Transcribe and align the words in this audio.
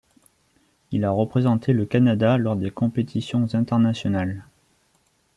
Il 0.89 1.05
a 1.05 1.11
représenté 1.11 1.73
le 1.73 1.85
Canada 1.85 2.39
lors 2.39 2.55
des 2.55 2.71
compétitions 2.71 3.45
internationales. 3.53 4.43